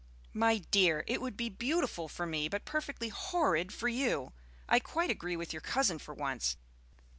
"My 0.33 0.57
dear, 0.57 1.03
it 1.05 1.21
would 1.21 1.37
be 1.37 1.47
beautiful 1.47 2.07
for 2.09 2.25
me, 2.25 2.49
but 2.49 2.65
perfectly 2.65 3.09
horrid 3.09 3.71
for 3.71 3.87
you! 3.87 4.33
I 4.67 4.79
quite 4.79 5.11
agree 5.11 5.35
with 5.35 5.53
your 5.53 5.61
cousin 5.61 5.99
for 5.99 6.15
once. 6.15 6.57